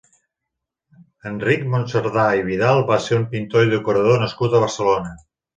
Enric 1.31 1.67
Monserdà 1.75 2.25
i 2.39 2.43
Vidal 2.49 2.83
va 2.93 2.99
ser 3.09 3.21
un 3.21 3.29
pintor 3.35 3.69
i 3.69 3.73
decorador 3.77 4.21
nascut 4.27 4.57
a 4.61 4.67
Barcelona. 4.69 5.17